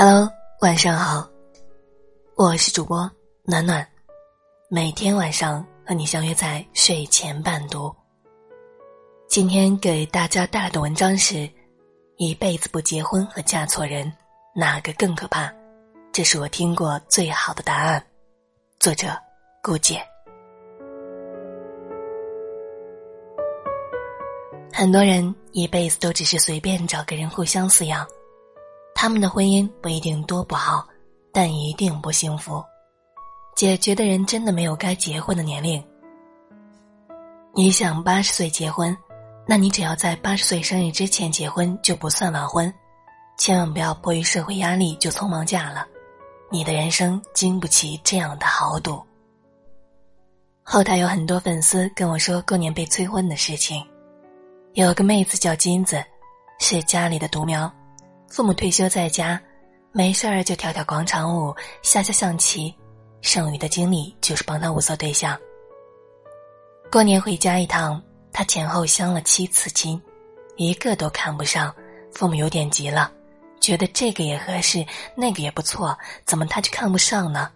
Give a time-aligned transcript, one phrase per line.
[0.00, 1.28] Hello，晚上好，
[2.36, 3.10] 我是主播
[3.42, 3.84] 暖暖，
[4.70, 7.92] 每天晚上和你相约在睡前伴读。
[9.28, 11.50] 今天给大家带来的文章是：
[12.16, 14.12] 一辈子不结婚和嫁错人，
[14.54, 15.52] 哪个更可怕？
[16.12, 18.00] 这是我听过最好的答案。
[18.78, 19.08] 作者：
[19.60, 20.00] 顾姐。
[24.72, 28.06] 很多人一辈子都只是随便找个人互相饲养。
[29.00, 30.84] 他们的婚姻不一定多不好，
[31.32, 32.60] 但一定不幸福。
[33.54, 35.80] 姐觉得人真的没有该结婚的年龄。
[37.54, 38.96] 你想八十岁结婚，
[39.46, 42.74] 那你只要在八十岁生日之前结婚就不算晚婚，
[43.38, 45.86] 千万不要迫于社会压力就匆忙嫁了，
[46.50, 49.00] 你的人生经不起这样的豪赌。
[50.64, 53.80] 后台有很多粉丝跟我说过年被催婚的事情，
[54.72, 56.04] 有个妹子叫金子，
[56.58, 57.72] 是家里的独苗。
[58.28, 59.40] 父母退休在家，
[59.90, 62.74] 没事儿就跳跳广场舞、下下象棋，
[63.22, 65.38] 剩余的精力就是帮他物色对象。
[66.90, 68.00] 过年回家一趟，
[68.32, 70.00] 他前后相了七次亲，
[70.56, 71.74] 一个都看不上，
[72.12, 73.10] 父母有点急了，
[73.60, 74.84] 觉得这个也合适，
[75.14, 77.50] 那个也不错，怎么他就看不上呢？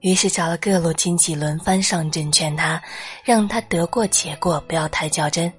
[0.00, 2.82] 于是找了各路亲戚轮番上阵劝他，
[3.22, 5.50] 让他得过且过，不要太较真。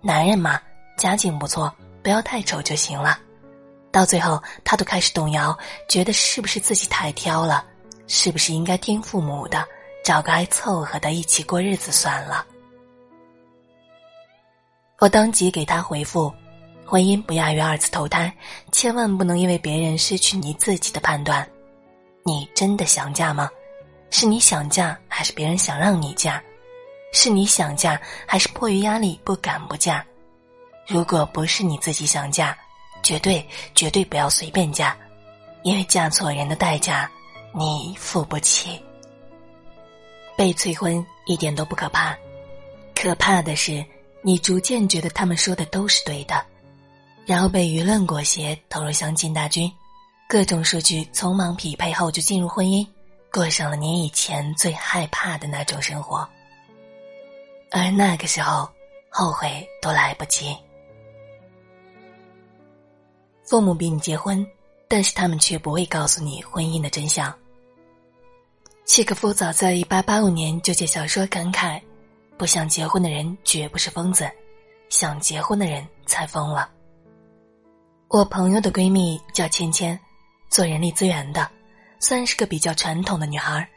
[0.00, 0.60] 男人嘛，
[0.96, 1.70] 家境不错。
[2.02, 3.18] 不要太丑就行了，
[3.90, 5.56] 到最后他都开始动摇，
[5.88, 7.64] 觉得是不是自己太挑了，
[8.06, 9.66] 是不是应该听父母的，
[10.04, 12.44] 找个爱凑合的一起过日子算了。
[14.98, 16.32] 我当即给他回复：
[16.84, 18.32] 婚姻不亚于二次投胎，
[18.70, 21.48] 千万不能因为别人失去你自己的判断。
[22.24, 23.50] 你真的想嫁吗？
[24.10, 26.42] 是你想嫁，还是别人想让你嫁？
[27.12, 30.04] 是你想嫁，还是迫于压力不敢不嫁？
[30.92, 32.54] 如果不是你自己想嫁，
[33.02, 33.42] 绝对
[33.74, 34.94] 绝对不要随便嫁，
[35.62, 37.10] 因为嫁错人的代价，
[37.54, 38.78] 你付不起。
[40.36, 42.14] 被催婚一点都不可怕，
[42.94, 43.82] 可怕的是
[44.20, 46.44] 你逐渐觉得他们说的都是对的，
[47.24, 49.72] 然后被舆论裹挟，投入相亲大军，
[50.28, 52.86] 各种数据匆忙匹配后就进入婚姻，
[53.32, 56.28] 过上了你以前最害怕的那种生活，
[57.70, 58.68] 而那个时候
[59.08, 60.54] 后悔都来不及。
[63.52, 64.46] 父母逼你结婚，
[64.88, 67.30] 但是他们却不会告诉你婚姻的真相。
[68.86, 71.78] 契诃夫早在一八八五年就借小说感慨
[72.38, 74.26] ：“不想结婚的人绝不是疯子，
[74.88, 76.70] 想结婚的人才疯了。”
[78.08, 80.00] 我朋友的闺蜜叫芊芊，
[80.48, 81.46] 做人力资源的，
[81.98, 83.68] 算是个比较传统的女孩。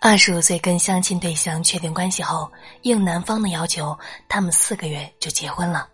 [0.00, 2.50] 二十五岁跟相亲对象确定关系后，
[2.82, 3.96] 应男方的要求，
[4.28, 5.88] 他们四个月就结婚了。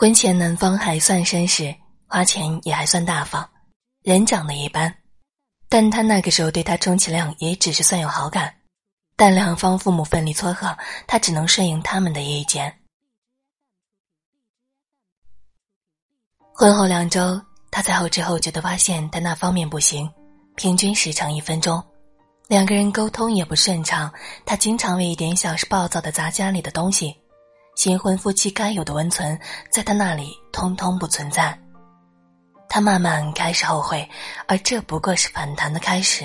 [0.00, 1.74] 婚前男方还算绅士，
[2.06, 3.44] 花钱也还算大方，
[4.04, 4.94] 人长得一般，
[5.68, 8.54] 但他那个时候对他充其量也只是算有好感，
[9.16, 12.72] 但两方父母奋力撮合，他只能顺应他们的意见。
[16.54, 20.08] 婚后两周，他在后知后觉的发现他那方面不行，
[20.54, 21.84] 平均时长一分钟，
[22.46, 24.14] 两个人沟通也不顺畅，
[24.46, 27.16] 他经常为一点小事暴躁的砸家里的东西。
[27.78, 29.38] 新婚夫妻该有的温存，
[29.70, 31.56] 在他那里通通不存在。
[32.68, 34.06] 他慢慢开始后悔，
[34.48, 36.24] 而这不过是反弹的开始。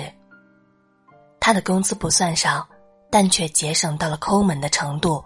[1.38, 2.68] 他的工资不算少，
[3.08, 5.24] 但却节省到了抠门的程度，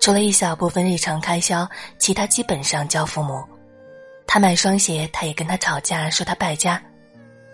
[0.00, 1.64] 除了一小部分日常开销，
[1.96, 3.40] 其他基本上交父母。
[4.26, 6.82] 他买双鞋，他也跟他吵架，说他败家。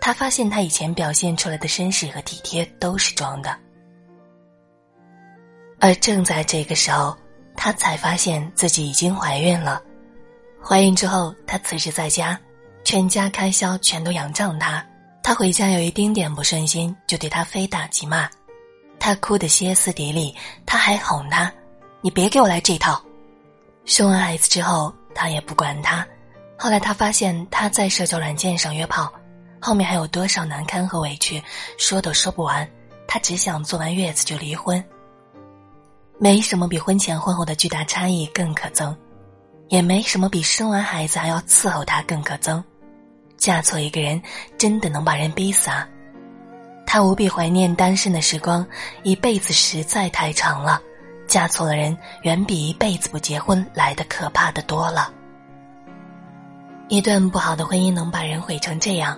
[0.01, 3.55] 他发现他以前表现出来的绅士和体贴都是装的，
[5.79, 7.15] 而正在这个时候。
[7.61, 9.81] 她才发现自己已经怀孕了，
[10.63, 12.39] 怀孕之后，她辞职在家，
[12.85, 14.83] 全家开销全都仰仗她。
[15.21, 18.29] 她回家有一丁点不顺心，就对她非打即骂，
[18.97, 20.33] 她哭得歇斯底里，
[20.65, 21.51] 他还哄她
[21.99, 23.03] ：“你别给我来这套。”
[23.83, 26.07] 生完孩子之后，她也不管他。
[26.57, 29.11] 后来她发现他在社交软件上约炮，
[29.59, 31.43] 后面还有多少难堪和委屈，
[31.77, 32.65] 说都说不完。
[33.05, 34.81] 她只想做完月子就离婚。
[36.21, 38.93] 没什么比婚前婚后的巨大差异更可憎，
[39.69, 42.61] 也没什么比生完孩子还要伺候他更可憎。
[43.37, 44.21] 嫁错一个人，
[44.57, 45.87] 真的能把人逼死啊！
[46.85, 48.67] 他无比怀念单身的时光，
[49.03, 50.81] 一辈子实在太长了，
[51.25, 55.13] 嫁错了人，远比一辈子不结婚来的可怕的多了。
[56.89, 59.17] 一段不好的婚姻能把人毁成这样，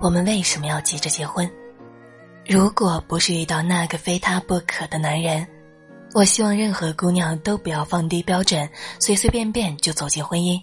[0.00, 1.48] 我们为什么要急着结婚？
[2.44, 5.46] 如果不是遇到那个非他不可的男人。
[6.14, 8.70] 我希望任何姑娘都不要放低标准，
[9.00, 10.62] 随随便便就走进婚姻，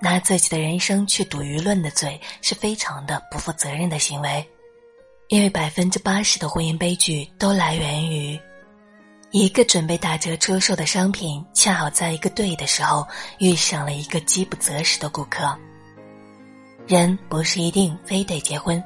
[0.00, 4.48] 拿自己的人生去赌舆论的嘴是非常的不负责任的行为，
[5.26, 8.38] 因为百分之八十的婚姻悲剧都来源于
[9.32, 13.04] 一个准备打折出售的商品，恰好在一个对的时候
[13.38, 15.58] 遇上了一个饥不择食的顾客。
[16.86, 18.80] 人不是一定非得结婚，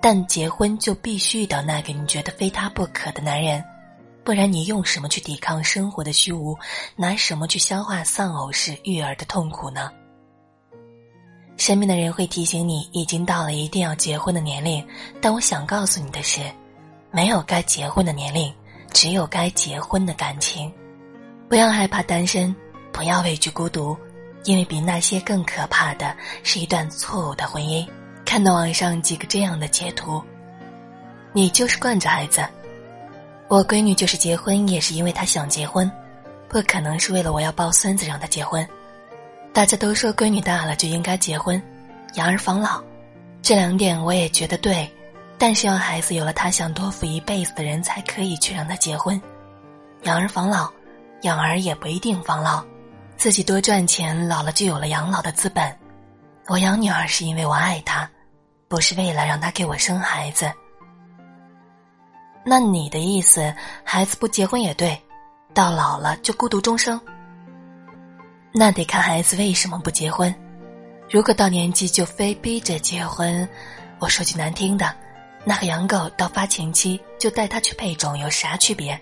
[0.00, 3.64] 但结婚就必须遇到那个你觉得非他不可的男人，
[4.28, 6.54] 不然你用什么去抵抗生活的虚无，
[6.96, 9.90] 拿什么去消化丧偶式育儿的痛苦呢？
[11.56, 14.86] 身边的人会提醒你已经到了一定要结婚的年龄，
[15.18, 16.42] 但我想告诉你的是，
[17.10, 18.52] 没有该结婚的年龄，
[18.92, 20.70] 只有该结婚的感情。
[21.48, 22.54] 不要害怕单身，
[22.92, 23.96] 不要畏惧孤独。
[24.44, 27.88] 因为比那些更可怕的是一段错误的婚姻。
[28.26, 30.22] 看到网上几个这样的截图，
[31.32, 32.46] 你就是惯着孩子。
[33.48, 35.90] 我闺女就是结婚也是因为她想结婚，
[36.48, 38.66] 不可能是为了我要抱孙子让她结婚。
[39.54, 41.60] 大家都说闺女大了就应该结婚，
[42.14, 42.82] 养儿防老，
[43.40, 44.86] 这两点我也觉得对，
[45.38, 49.20] 但是要孩子有了他想托付一辈子的人才可以去让他结婚。
[50.02, 50.70] 养儿防老，
[51.22, 52.62] 养儿也不一定防老。
[53.16, 55.74] 自己多赚钱，老了就有了养老的资本。
[56.46, 58.08] 我养女儿是因为我爱她，
[58.68, 60.52] 不是为了让她给我生孩子。
[62.50, 63.54] 那你的意思，
[63.84, 64.98] 孩子不结婚也对，
[65.52, 66.98] 到老了就孤独终生？
[68.54, 70.34] 那得看孩子为什么不结婚。
[71.10, 73.46] 如果到年纪就非逼着结婚，
[73.98, 74.96] 我说句难听的，
[75.44, 78.98] 那和养狗到发情期就带它去配种有啥区别？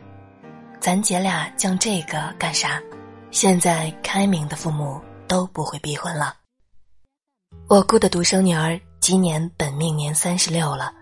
[0.80, 2.82] 咱姐俩讲这个干啥？
[3.30, 6.34] 现在开明的父母都不会逼婚了。
[7.68, 10.92] 我姑的独生女儿今年本命年三十六了，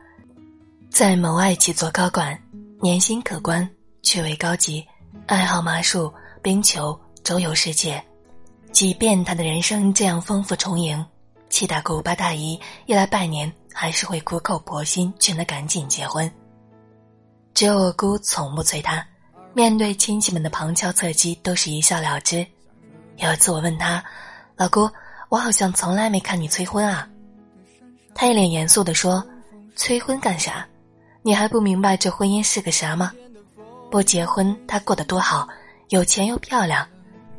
[0.94, 2.40] 在某外企做高管，
[2.80, 3.68] 年薪可观，
[4.04, 4.86] 趣味高级，
[5.26, 8.00] 爱好麻术、冰球，周游世界。
[8.70, 11.04] 即便他的人生这样丰富充盈，
[11.50, 12.56] 七大姑八大姨
[12.86, 16.30] 一来拜年，还是会苦口婆心劝他赶紧结婚。
[17.54, 19.04] 只有我姑从不催他。
[19.52, 22.46] 面对亲戚们的旁敲侧击，都是一笑了之。
[23.16, 24.00] 有一次我问他
[24.54, 24.88] ：“老姑，
[25.28, 27.08] 我好像从来没看你催婚啊。”
[28.14, 29.26] 他一脸严肃地说
[29.74, 30.64] ：“催婚干啥？
[31.26, 33.10] 你还不明白这婚姻是个啥吗？
[33.90, 35.48] 不结婚他过得多好，
[35.88, 36.86] 有钱又漂亮，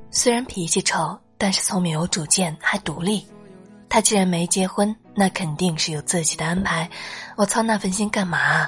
[0.09, 3.23] 虽然脾气臭，但是聪明有主见，还独立。
[3.87, 6.89] 他既然没结婚，那肯定是有自己的安排。
[7.35, 8.67] 我操那份心干嘛？”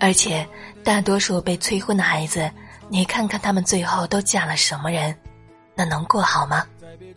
[0.00, 0.48] 而且，
[0.82, 2.50] 大多数被催婚的孩子，
[2.88, 5.14] 你看看他们最后都嫁了什么人？
[5.74, 6.64] 那能过好吗？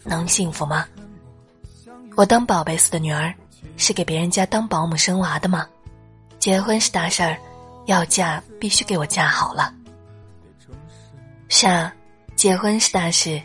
[0.03, 0.85] 能幸福吗？
[2.17, 3.33] 我当宝贝似的女儿，
[3.77, 5.65] 是给别人家当保姆生娃的吗？
[6.43, 7.37] 结婚是大事儿，
[7.85, 9.73] 要嫁必须给我嫁好了。
[11.47, 11.93] 是啊，
[12.35, 13.41] 结婚是大事，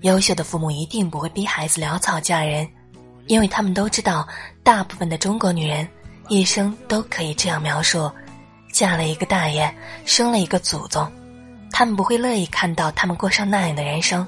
[0.00, 2.68] 优秀的父母一定不会逼孩子潦草嫁人，
[3.28, 4.26] 因为他们都知道，
[4.64, 5.88] 大部分的中国女人
[6.26, 8.10] 一生都可以这样描述。
[8.72, 9.72] 嫁了一个大爷，
[10.04, 11.08] 生了一个祖宗，
[11.70, 14.26] 他们不会乐意看到他们过上那样的人生。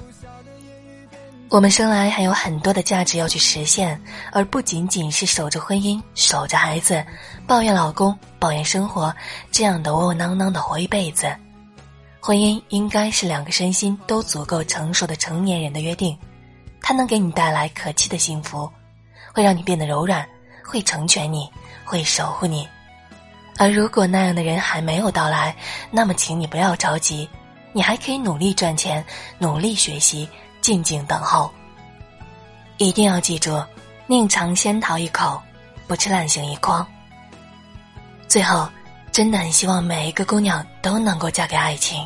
[1.47, 4.01] 我们生来还有很多的价值要去实现，
[4.31, 7.05] 而不仅仅是守着婚姻、守着孩子，
[7.47, 9.13] 抱怨老公、抱怨生活，
[9.51, 11.33] 这样的窝窝囊囊的活一辈子。
[12.19, 16.17] 婚姻应该是两个身心都足够成熟的成年人的约定，
[16.81, 18.69] 它能给你带来可期的幸福，
[19.31, 20.27] 会让你变得柔软，
[20.63, 21.47] 会成全你，
[21.85, 22.67] 会守护你。
[23.57, 25.55] 而如果那样的人还没有到来，
[25.91, 27.29] 那么请你不要着急，
[27.71, 29.05] 你还可以努力赚钱，
[29.37, 30.27] 努力学习，
[30.65, 31.51] 静静等候。
[32.77, 33.63] 一定要记住，
[34.07, 35.39] 宁尝仙桃一口，
[35.85, 36.83] 不吃烂杏一筐。
[38.27, 38.67] 最后，
[39.11, 42.03] 真的很希望每一个姑娘都能够嫁给爱情。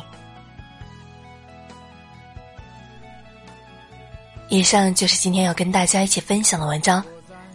[4.50, 7.02] 以上就是今天要跟大家一起分享的文章。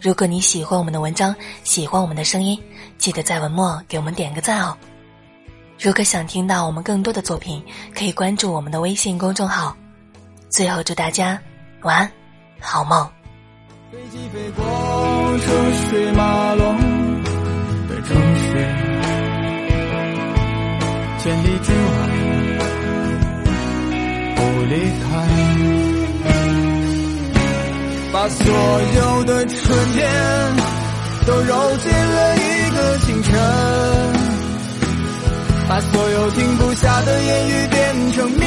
[0.00, 1.32] 如果你喜欢我们的文章，
[1.62, 2.60] 喜欢我们的声音。
[2.98, 4.76] 记得在文末给我们点个赞哦！
[5.78, 9.76] 如果想听到我们更多的作品，可以关注我们的微信公众号。
[10.56, 11.38] 最后祝大家
[11.82, 12.10] 晚安，
[12.58, 13.06] 好梦。
[13.92, 14.64] 飞机飞过
[15.38, 15.52] 车
[15.90, 16.78] 水马龙
[17.86, 18.56] 的城市，
[21.18, 21.88] 千里之外
[24.34, 25.06] 不离开，
[28.10, 28.46] 把所
[28.96, 29.58] 有的春
[29.92, 30.10] 天
[31.26, 32.40] 都揉进了一。
[32.76, 33.32] 个清晨，
[35.68, 38.46] 把所有停不下的言语变成秘密，